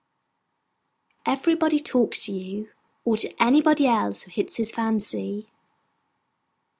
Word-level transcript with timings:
Everybody 1.27 1.77
talks 1.77 2.25
to 2.25 2.31
you, 2.31 2.69
or 3.05 3.17
to 3.17 3.31
anybody 3.39 3.85
else 3.85 4.23
who 4.23 4.31
hits 4.31 4.55
his 4.55 4.71
fancy. 4.71 5.45